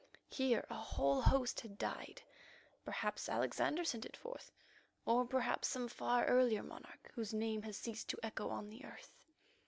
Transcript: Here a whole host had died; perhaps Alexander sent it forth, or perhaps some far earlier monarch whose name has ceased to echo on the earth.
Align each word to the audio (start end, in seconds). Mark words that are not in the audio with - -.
Here 0.31 0.65
a 0.67 0.73
whole 0.77 1.21
host 1.21 1.59
had 1.59 1.77
died; 1.77 2.23
perhaps 2.83 3.29
Alexander 3.29 3.83
sent 3.83 4.03
it 4.03 4.17
forth, 4.17 4.51
or 5.05 5.25
perhaps 5.27 5.67
some 5.67 5.87
far 5.87 6.25
earlier 6.25 6.63
monarch 6.63 7.11
whose 7.13 7.35
name 7.35 7.61
has 7.61 7.77
ceased 7.77 8.09
to 8.09 8.19
echo 8.23 8.49
on 8.49 8.71
the 8.71 8.83
earth. 8.83 9.27